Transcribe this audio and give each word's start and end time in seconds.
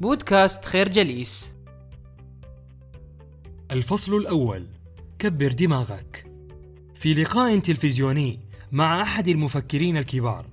بودكاست 0.00 0.64
خير 0.64 0.88
جليس. 0.88 1.54
الفصل 3.70 4.16
الأول. 4.16 4.66
كبر 5.18 5.52
دماغك. 5.52 6.26
في 6.94 7.14
لقاء 7.14 7.58
تلفزيوني 7.58 8.40
مع 8.72 9.02
أحد 9.02 9.28
المفكرين 9.28 9.96
الكبار 9.96 10.46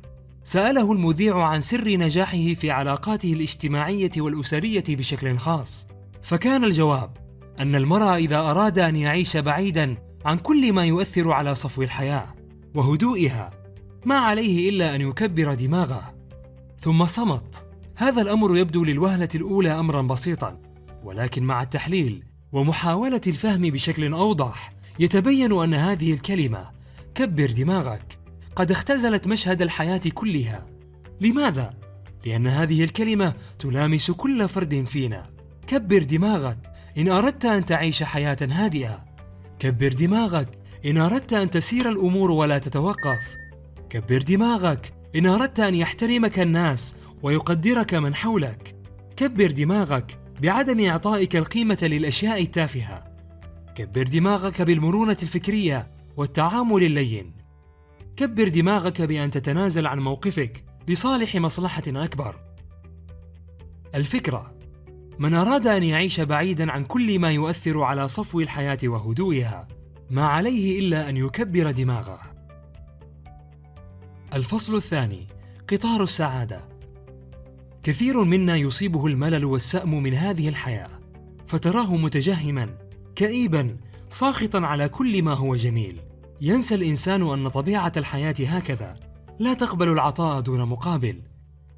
سأله 0.43 0.91
المذيع 0.91 1.43
عن 1.43 1.61
سر 1.61 1.89
نجاحه 1.89 2.53
في 2.53 2.71
علاقاته 2.71 3.33
الاجتماعية 3.33 4.11
والأسرية 4.17 4.83
بشكل 4.89 5.37
خاص 5.37 5.87
فكان 6.21 6.63
الجواب 6.63 7.17
أن 7.59 7.75
المرء 7.75 8.15
إذا 8.15 8.37
أراد 8.37 8.79
أن 8.79 8.95
يعيش 8.95 9.37
بعيدا 9.37 9.97
عن 10.25 10.37
كل 10.37 10.73
ما 10.73 10.85
يؤثر 10.85 11.31
على 11.31 11.55
صفو 11.55 11.81
الحياة 11.81 12.35
وهدوئها 12.75 13.49
ما 14.05 14.15
عليه 14.19 14.69
إلا 14.69 14.95
أن 14.95 15.01
يكبر 15.01 15.53
دماغه. 15.53 16.13
ثم 16.79 17.05
صمت. 17.05 17.70
هذا 18.01 18.21
الأمر 18.21 18.57
يبدو 18.57 18.83
للوهلة 18.83 19.29
الأولى 19.35 19.79
أمرا 19.79 20.01
بسيطا 20.01 20.59
ولكن 21.03 21.43
مع 21.43 21.61
التحليل 21.61 22.23
ومحاولة 22.51 23.21
الفهم 23.27 23.61
بشكل 23.61 24.13
أوضح 24.13 24.73
يتبين 24.99 25.61
أن 25.61 25.73
هذه 25.73 26.13
الكلمة 26.13 26.69
كبر 27.15 27.51
دماغك 27.51 28.19
قد 28.55 28.71
اختزلت 28.71 29.27
مشهد 29.27 29.61
الحياة 29.61 30.01
كلها. 30.13 30.65
لماذا؟ 31.21 31.73
لأن 32.25 32.47
هذه 32.47 32.83
الكلمة 32.83 33.33
تلامس 33.59 34.11
كل 34.11 34.49
فرد 34.49 34.85
فينا. 34.87 35.29
كبر 35.67 36.03
دماغك 36.03 36.57
إن 36.97 37.07
أردت 37.07 37.45
أن 37.45 37.65
تعيش 37.65 38.03
حياة 38.03 38.37
هادئة. 38.41 39.05
كبر 39.59 39.93
دماغك 39.93 40.49
إن 40.85 40.97
أردت 40.97 41.33
أن 41.33 41.49
تسير 41.49 41.89
الأمور 41.89 42.31
ولا 42.31 42.57
تتوقف. 42.57 43.37
كبر 43.89 44.21
دماغك 44.21 44.93
إن 45.15 45.25
أردت 45.25 45.59
أن 45.59 45.75
يحترمك 45.75 46.39
الناس 46.39 46.95
ويقدرك 47.23 47.93
من 47.93 48.15
حولك. 48.15 48.75
كبر 49.17 49.51
دماغك 49.51 50.19
بعدم 50.41 50.87
إعطائك 50.87 51.35
القيمة 51.35 51.77
للأشياء 51.81 52.41
التافهة. 52.41 53.03
كبر 53.75 54.03
دماغك 54.03 54.61
بالمرونة 54.61 55.17
الفكرية 55.21 55.91
والتعامل 56.17 56.83
اللين. 56.83 57.33
كبر 58.15 58.47
دماغك 58.47 59.01
بأن 59.01 59.31
تتنازل 59.31 59.87
عن 59.87 59.99
موقفك 59.99 60.63
لصالح 60.87 61.35
مصلحة 61.35 61.83
أكبر. 61.87 62.35
الفكرة 63.95 64.53
من 65.19 65.33
أراد 65.33 65.67
أن 65.67 65.83
يعيش 65.83 66.19
بعيدا 66.19 66.71
عن 66.71 66.85
كل 66.85 67.19
ما 67.19 67.31
يؤثر 67.31 67.83
على 67.83 68.07
صفو 68.07 68.39
الحياة 68.39 68.79
وهدوئها 68.83 69.67
ما 70.09 70.25
عليه 70.25 70.79
إلا 70.79 71.09
أن 71.09 71.17
يكبر 71.17 71.71
دماغه. 71.71 72.19
الفصل 74.33 74.75
الثاني 74.75 75.27
قطار 75.69 76.03
السعادة. 76.03 76.70
كثير 77.83 78.23
منا 78.23 78.55
يصيبه 78.55 79.07
الملل 79.07 79.45
والسأم 79.45 80.03
من 80.03 80.13
هذه 80.13 80.49
الحياة 80.49 80.89
فتراه 81.47 81.95
متجهما 81.95 82.69
كئيبا 83.15 83.77
ساخطا 84.09 84.59
على 84.59 84.89
كل 84.89 85.23
ما 85.23 85.33
هو 85.33 85.55
جميل. 85.55 85.99
ينسى 86.41 86.75
الإنسان 86.75 87.21
أن 87.21 87.47
طبيعة 87.47 87.91
الحياة 87.97 88.35
هكذا 88.39 88.93
لا 89.39 89.53
تقبل 89.53 89.89
العطاء 89.89 90.41
دون 90.41 90.61
مقابل. 90.61 91.21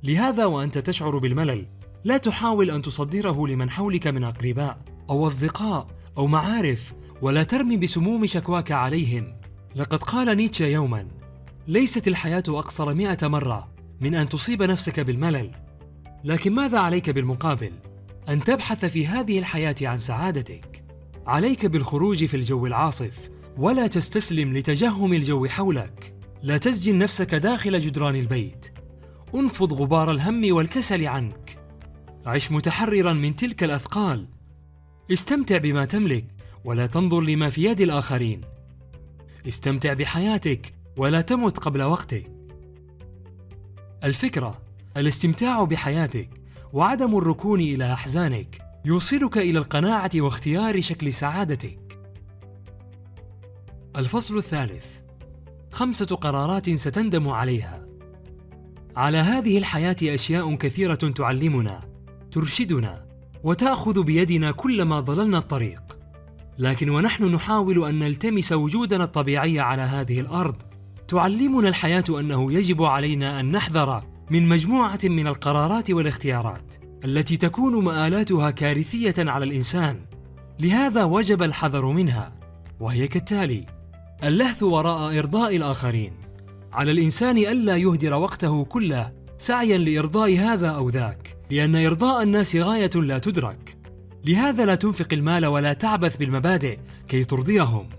لهذا 0.04 0.46
وأنت 0.46 0.78
تشعر 0.78 1.18
بالملل 1.18 1.66
لا 2.04 2.18
تحاول 2.18 2.72
أن 2.72 2.82
تصدره 2.82 3.48
لمن 3.48 3.70
حولك 3.70 4.08
من 4.08 4.24
أقرباء 4.24 4.78
أو 5.10 5.28
أصدقاء 5.28 5.88
أو 6.18 6.28
معارف 6.28 6.94
ولا 7.22 7.44
ترمي 7.44 7.78
بسموم 7.78 8.26
شكواك 8.26 8.72
عليهم. 8.72 9.36
لقد 9.76 10.04
قال 10.04 10.38
نيتشه 10.38 10.66
يوما 10.66 11.08
ليست 11.68 12.08
الحياة 12.08 12.44
أقصر 12.48 12.94
مئة 12.94 13.28
مرة 13.28 13.74
من 14.02 14.16
أن 14.16 14.30
تصيب 14.30 14.64
نفسك 14.64 15.00
بالملل. 15.00 15.52
لكن 16.24 16.54
ماذا 16.54 16.80
عليك 16.80 17.10
بالمقابل؟ 17.10 17.72
أن 18.30 18.44
تبحث 18.44 18.86
في 18.86 19.08
هذه 19.08 19.40
الحياة 19.40 19.76
عن 19.82 19.98
سعادتك. 19.98 20.84
عليك 21.28 21.66
بالخروج 21.66 22.26
في 22.26 22.38
الجو 22.38 22.66
العاصف 22.66 23.30
ولا 23.58 23.88
تستسلم 23.88 24.58
لتجهم 24.58 25.14
الجو 25.14 25.48
حولك. 25.48 26.16
لا 26.42 26.58
تسجن 26.58 26.98
نفسك 26.98 27.36
داخل 27.36 27.80
جدران 27.80 28.16
البيت. 28.16 28.66
انفض 29.36 29.74
غبار 29.74 30.12
الهم 30.12 30.54
والكسل 30.54 31.08
عنك. 31.08 31.60
عش 32.26 32.52
متحررا 32.52 33.14
من 33.14 33.36
تلك 33.36 33.64
الأثقال. 33.64 34.28
استمتع 35.14 35.58
بما 35.58 35.86
تملك 35.86 36.26
ولا 36.66 36.88
تنظر 36.88 37.22
لما 37.22 37.50
في 37.50 37.64
يد 37.64 37.82
الآخرين. 37.82 38.42
استمتع 39.48 39.94
بحياتك 39.94 40.74
ولا 40.98 41.22
تمت 41.22 41.60
قبل 41.60 41.82
وقتك. 41.82 42.32
الفكرة 44.04 44.63
الاستمتاع 44.98 45.64
بحياتك 45.64 46.30
وعدم 46.74 47.18
الركون 47.18 47.60
إلى 47.62 47.94
أحزانك 47.94 48.62
يوصلك 48.86 49.38
إلى 49.38 49.60
القناعة 49.60 50.12
واختيار 50.16 50.82
شكل 50.82 51.14
سعادتك. 51.14 52.00
الفصل 53.96 54.38
الثالث 54.38 54.86
خمسة 55.72 56.16
قرارات 56.16 56.70
ستندم 56.70 57.30
عليها. 57.30 57.86
على 58.96 59.18
هذه 59.18 59.58
الحياة 59.58 59.96
أشياء 60.04 60.56
كثيرة 60.56 60.96
تعلمنا 60.96 61.82
ترشدنا 62.32 63.06
وتأخذ 63.44 64.04
بيدنا 64.04 64.52
كلما 64.52 65.00
ضللنا 65.00 65.38
الطريق. 65.38 65.82
لكن 66.58 66.90
ونحن 66.90 67.26
نحاول 67.26 67.88
أن 67.90 68.00
نلتمس 68.00 68.52
وجودنا 68.52 69.04
الطبيعي 69.04 69.60
على 69.60 69.82
هذه 69.82 70.20
الأرض 70.20 70.56
تعلمنا 71.08 71.70
الحياة 71.70 72.04
أنه 72.10 72.54
يجب 72.54 72.84
علينا 72.84 73.40
أن 73.40 73.52
نحذر 73.52 74.13
من 74.30 74.48
مجموعة 74.48 75.00
من 75.04 75.28
القرارات 75.28 75.92
والاختيارات 75.92 76.74
التي 77.06 77.38
تكون 77.38 77.84
مآلاتها 77.84 78.52
كارثية 78.52 79.16
على 79.18 79.46
الإنسان. 79.46 80.00
لهذا 80.60 81.04
وجب 81.04 81.44
الحذر 81.44 81.86
منها 81.86 82.34
وهي 82.80 83.08
كالتالي 83.08 83.66
اللهث 84.24 84.64
وراء 84.64 85.20
إرضاء 85.20 85.56
الآخرين. 85.56 86.14
على 86.74 86.92
الإنسان 86.92 87.38
ألا 87.38 87.76
يهدر 87.76 88.14
وقته 88.14 88.66
كله 88.66 89.12
سعيا 89.38 89.78
لإرضاء 89.78 90.38
هذا 90.38 90.70
أو 90.70 90.90
ذاك 90.90 91.38
لأن 91.52 91.76
إرضاء 91.76 92.24
الناس 92.24 92.56
غاية 92.56 92.92
لا 92.96 93.20
تدرك. 93.20 93.78
لهذا 94.26 94.66
لا 94.66 94.76
تنفق 94.76 95.08
المال 95.14 95.46
ولا 95.46 95.74
تعبث 95.74 96.18
بالمبادئ 96.18 96.78
كي 97.08 97.24
ترضيهم. 97.24 97.90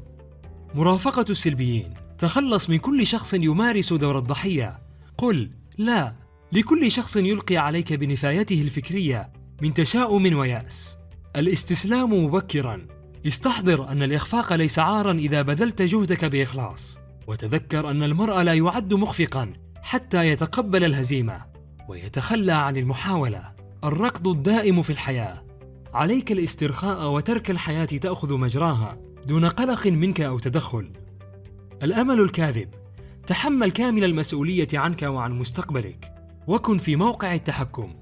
مرافقة 0.75 1.25
السلبيين 1.31 1.95
تخلص 2.19 2.71
من 2.71 2.79
كل 2.79 3.07
شخص 3.07 3.35
يمارس 3.35 3.93
دور 3.93 4.19
الضحية. 4.19 4.79
قل 5.19 5.51
لا 5.79 6.13
لكل 6.53 6.93
شخص 6.93 7.17
يلقي 7.17 7.57
عليك 7.57 7.93
بنفايته 7.93 8.63
الفكرية 8.63 9.33
من 9.63 9.75
تشاؤم 9.75 10.39
ويأس. 10.39 10.99
الاستسلام 11.37 12.25
مبكرا. 12.25 12.87
استحضر 13.27 13.89
أن 13.89 14.03
الإخفاق 14.03 14.53
ليس 14.53 14.79
عارا 14.79 15.13
إذا 15.13 15.43
بذلت 15.43 15.83
جهدك 15.83 16.25
بإخلاص. 16.25 16.99
وتذكر 17.27 17.91
أن 17.91 18.03
المرء 18.03 18.43
لا 18.43 18.55
يعد 18.55 18.95
مخفقا 18.95 19.53
حتى 19.83 20.29
يتقبل 20.29 20.85
الهزيمة 20.85 21.45
ويتخلى 21.89 22.53
عن 22.53 22.77
المحاولة. 22.77 23.53
الركض 23.85 24.29
الدائم 24.29 24.83
في 24.83 24.91
الحياة. 24.91 25.45
عليك 25.95 26.33
الاسترخاء 26.33 27.11
وترك 27.11 27.51
الحياة 27.51 27.85
تأخذ 27.85 28.39
مجراها 28.39 28.99
دون 29.27 29.45
قلق 29.45 29.87
منك 29.87 30.21
أو 30.21 30.39
تدخل. 30.39 30.93
الأمل 31.83 32.21
الكاذب. 32.21 32.84
تحمل 33.27 33.71
كامل 33.71 34.05
المسؤولية 34.05 34.69
عنك 34.75 35.03
وعن 35.03 35.33
مستقبلك 35.33 36.15
وكن 36.47 36.79
في 36.79 36.97
موقع 36.97 37.35
التحكم. 37.35 37.95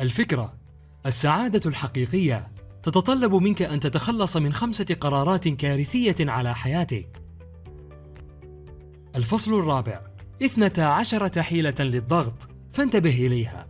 الفكرة 0.00 0.54
السعادة 1.06 1.70
الحقيقية 1.70 2.48
تتطلب 2.82 3.34
منك 3.34 3.62
أن 3.62 3.80
تتخلص 3.80 4.36
من 4.36 4.52
خمسة 4.52 4.96
قرارات 5.00 5.48
كارثية 5.48 6.16
على 6.20 6.54
حياتك. 6.54 7.22
الفصل 9.16 9.58
الرابع 9.58 10.00
اثنتا 10.42 10.80
عشرة 10.80 11.40
حيلة 11.40 11.74
للضغط 11.80 12.48
فانتبه 12.72 13.26
إليها. 13.26 13.66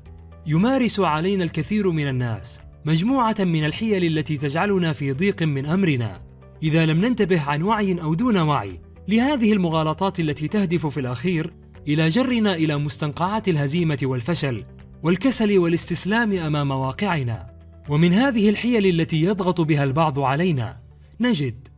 يمارس 0.47 1.01
علينا 1.01 1.45
الكثير 1.45 1.91
من 1.91 2.09
الناس 2.09 2.61
مجموعة 2.85 3.37
من 3.39 3.65
الحيل 3.65 4.19
التي 4.19 4.37
تجعلنا 4.37 4.93
في 4.93 5.13
ضيق 5.13 5.43
من 5.43 5.67
أمرنا. 5.67 6.23
إذا 6.63 6.87
لم 6.87 7.05
ننتبه 7.05 7.43
عن 7.43 7.63
وعي 7.63 8.03
أو 8.03 8.15
دون 8.15 8.39
وعي 8.39 8.81
لهذه 9.09 9.53
المغالطات 9.53 10.21
التي 10.21 10.49
تهدف 10.49 10.87
في 10.87 11.01
الأخير 11.01 11.55
إلى 11.89 12.09
جرنا 12.09 12.55
إلى 12.55 12.77
مستنقعات 12.77 13.49
الهزيمة 13.49 13.99
والفشل 14.03 14.65
والكسل 15.03 15.59
والاستسلام 15.59 16.33
أمام 16.33 16.71
واقعنا. 16.71 17.59
ومن 17.89 18.13
هذه 18.13 18.51
الحيل 18.51 18.87
التي 19.01 19.23
يضغط 19.23 19.61
بها 19.61 19.85
البعض 19.85 20.21
علينا 20.21 20.81
نجد 21.21 21.69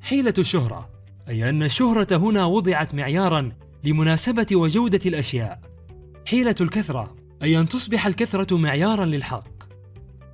حيلة 0.00 0.34
الشهرة 0.38 0.90
أي 1.28 1.48
أن 1.48 1.62
الشهرة 1.62 2.16
هنا 2.16 2.44
وضعت 2.44 2.94
معيارا 2.94 3.52
لمناسبة 3.84 4.46
وجودة 4.52 5.00
الأشياء. 5.06 5.60
حيلة 6.26 6.54
الكثرة 6.60 7.16
أي 7.42 7.60
أن 7.60 7.68
تصبح 7.68 8.06
الكثرة 8.06 8.56
معيارا 8.56 9.04
للحق. 9.04 9.48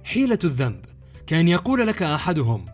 حيلة 0.04 0.38
الذنب 0.44 0.84
كأن 1.26 1.48
يقول 1.48 1.86
لك 1.86 2.02
أحدهم 2.02 2.66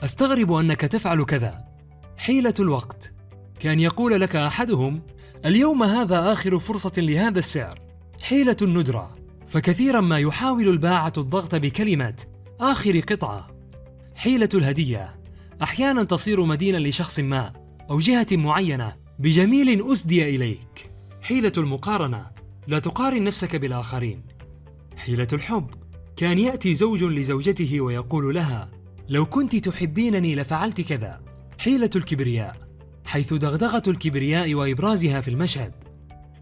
أستغرب 0.00 0.52
أنك 0.52 0.80
تفعل 0.80 1.24
كذا. 1.24 1.71
حيلة 2.16 2.54
الوقت. 2.60 3.12
كان 3.60 3.80
يقول 3.80 4.20
لك 4.20 4.36
أحدهم 4.36 5.02
اليوم 5.44 5.82
هذا 5.82 6.32
آخر 6.32 6.58
فرصة 6.58 6.92
لهذا 6.96 7.38
السعر. 7.38 7.80
حيلة 8.22 8.56
الندرة. 8.62 9.16
فكثيرا 9.46 10.00
ما 10.00 10.18
يحاول 10.18 10.68
الباعة 10.68 11.12
الضغط 11.18 11.54
بكلمة 11.54 12.24
آخر 12.60 13.00
قطعة. 13.00 13.50
حيلة 14.14 14.48
الهدية. 14.54 15.20
أحيانا 15.62 16.04
تصير 16.04 16.44
مدينا 16.44 16.76
لشخص 16.76 17.20
ما 17.20 17.52
أو 17.90 17.98
جهة 17.98 18.26
معينة 18.32 18.96
بجميل 19.18 19.92
أسدي 19.92 20.36
إليك. 20.36 20.90
حيلة 21.22 21.52
المقارنة. 21.58 22.30
لا 22.66 22.78
تقارن 22.78 23.24
نفسك 23.24 23.56
بالآخرين. 23.56 24.22
حيلة 24.96 25.28
الحب. 25.32 25.70
كان 26.16 26.38
يأتي 26.38 26.74
زوج 26.74 27.04
لزوجته 27.04 27.80
ويقول 27.80 28.34
لها 28.34 28.70
لو 29.08 29.26
كنت 29.26 29.56
تحبينني 29.56 30.34
لفعلت 30.34 30.80
كذا. 30.80 31.20
حيلة 31.62 31.90
الكبرياء 31.96 32.56
حيث 33.04 33.34
دغدغة 33.34 33.82
الكبرياء 33.88 34.54
وإبرازها 34.54 35.20
في 35.20 35.28
المشهد. 35.28 35.72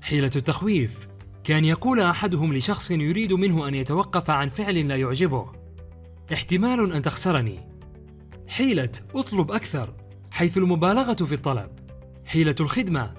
حيلة 0.03 0.31
التخويف 0.37 1.09
كان 1.45 1.65
يقول 1.65 2.01
أحدهم 2.01 2.55
لشخص 2.55 2.91
يريد 2.91 3.33
منه 3.33 3.69
أن 3.69 3.75
يتوقف 3.75 4.31
عن 4.31 4.49
فعل 4.49 4.89
لا 4.89 4.97
يعجبه. 4.97 5.53
احتمال 6.33 6.93
أن 6.93 7.03
تخسرني. 7.03 7.59
حيلة 8.49 8.93
اطلب 9.15 9.51
أكثر. 9.51 9.95
حيث 10.31 10.59
المبالغة 10.59 11.25
في 11.25 11.35
الطلب. 11.35 11.71
حيلة 12.25 12.57
الخدمة 12.61 13.15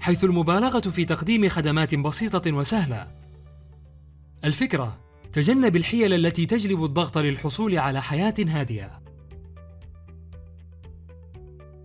حيث 0.00 0.24
المبالغة 0.24 0.90
في 0.90 1.04
تقديم 1.04 1.48
خدمات 1.48 1.94
بسيطة 1.94 2.52
وسهلة. 2.52 3.08
الفكرة 4.44 5.00
تجنب 5.32 5.76
الحيل 5.76 6.14
التي 6.14 6.46
تجلب 6.46 6.84
الضغط 6.84 7.18
للحصول 7.18 7.78
على 7.78 8.02
حياة 8.02 8.34
هادئة 8.48 9.03